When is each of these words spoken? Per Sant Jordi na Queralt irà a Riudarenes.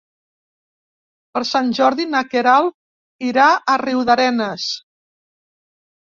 Per 1.37 1.43
Sant 1.49 1.69
Jordi 1.79 2.07
na 2.13 2.21
Queralt 2.31 3.27
irà 3.29 3.47
a 3.51 3.77
Riudarenes. 3.83 4.67